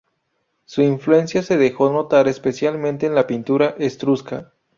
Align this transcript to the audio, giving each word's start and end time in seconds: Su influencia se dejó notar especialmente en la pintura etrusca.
Su 0.65 0.81
influencia 0.81 1.43
se 1.43 1.57
dejó 1.57 1.91
notar 1.91 2.27
especialmente 2.27 3.05
en 3.05 3.13
la 3.13 3.27
pintura 3.27 3.75
etrusca. 3.77 4.51